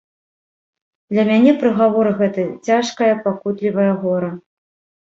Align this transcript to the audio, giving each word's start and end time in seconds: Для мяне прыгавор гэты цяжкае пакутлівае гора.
Для 1.13 1.23
мяне 1.29 1.51
прыгавор 1.65 2.11
гэты 2.23 2.49
цяжкае 2.69 3.13
пакутлівае 3.29 3.91
гора. 4.05 4.37